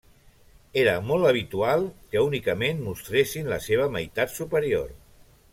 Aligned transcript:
Era 0.83 0.95
molt 1.09 1.27
habitual 1.31 1.85
que 2.15 2.25
únicament 2.29 2.83
mostressin 2.89 3.53
la 3.55 3.63
seva 3.69 3.89
meitat 3.99 4.37
superior. 4.41 4.91